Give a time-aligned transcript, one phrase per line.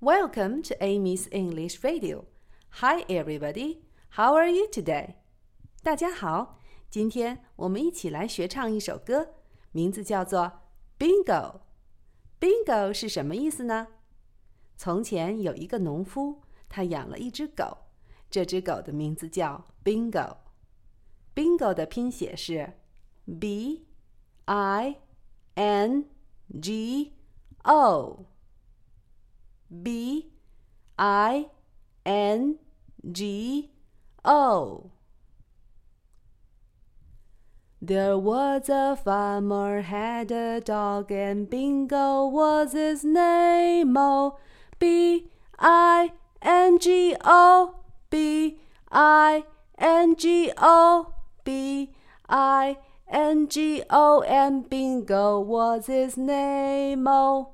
[0.00, 2.26] Welcome to Amy's English Radio.
[2.80, 3.78] Hi, everybody.
[4.10, 5.14] How are you today?
[5.82, 6.58] 大家好，
[6.90, 9.34] 今天我们一起来学唱一首歌，
[9.72, 10.40] 名字叫做《
[10.98, 13.88] Bingo》。Bingo 是什么意思呢？
[14.76, 17.78] 从前有一个农夫，他养了一只狗，
[18.30, 22.74] 这只狗的名字叫 Bingo。Bingo 的拼写是
[23.40, 23.86] B
[24.44, 24.96] I
[25.54, 26.10] N
[26.60, 27.14] G
[27.62, 28.26] O。
[29.71, 30.27] B
[30.99, 31.47] I
[32.05, 32.57] N
[33.09, 33.71] G
[34.25, 34.91] O.
[37.81, 43.95] There was a farmer had a dog and Bingo was his name.
[43.97, 44.37] Oh,
[44.77, 46.11] B I
[46.41, 48.59] N G O B
[48.91, 49.45] I
[49.79, 51.93] N G O B
[52.29, 52.77] I
[53.09, 57.07] N G O and Bingo was his name.
[57.07, 57.51] Oh.